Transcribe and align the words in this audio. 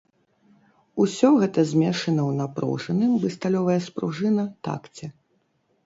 Усё 1.05 1.29
гэта 1.43 1.65
змешана 1.73 2.21
ў 2.29 2.39
напружаным, 2.41 3.11
бы 3.21 3.27
сталёвая 3.37 3.79
спружына, 3.89 4.43
такце. 4.69 5.17